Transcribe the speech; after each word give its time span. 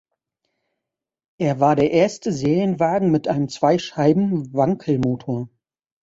Er 1.37 1.59
war 1.59 1.75
der 1.75 1.91
erste 1.91 2.31
Serienwagen 2.33 3.11
mit 3.11 3.27
einem 3.27 3.49
Zweischeiben-Wankelmotor. 3.49 5.47